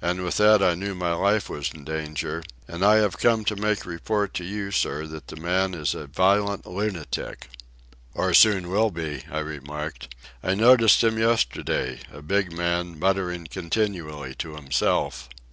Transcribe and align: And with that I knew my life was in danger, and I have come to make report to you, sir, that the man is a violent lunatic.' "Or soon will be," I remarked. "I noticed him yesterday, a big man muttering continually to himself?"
And 0.00 0.22
with 0.22 0.36
that 0.36 0.62
I 0.62 0.76
knew 0.76 0.94
my 0.94 1.12
life 1.14 1.50
was 1.50 1.72
in 1.72 1.82
danger, 1.82 2.44
and 2.68 2.84
I 2.84 2.98
have 2.98 3.18
come 3.18 3.44
to 3.46 3.56
make 3.56 3.84
report 3.84 4.32
to 4.34 4.44
you, 4.44 4.70
sir, 4.70 5.08
that 5.08 5.26
the 5.26 5.34
man 5.34 5.74
is 5.74 5.92
a 5.92 6.06
violent 6.06 6.66
lunatic.' 6.68 7.48
"Or 8.14 8.32
soon 8.32 8.70
will 8.70 8.92
be," 8.92 9.24
I 9.28 9.40
remarked. 9.40 10.14
"I 10.40 10.54
noticed 10.54 11.02
him 11.02 11.18
yesterday, 11.18 11.98
a 12.12 12.22
big 12.22 12.52
man 12.56 12.96
muttering 12.96 13.48
continually 13.50 14.36
to 14.36 14.54
himself?" 14.54 15.28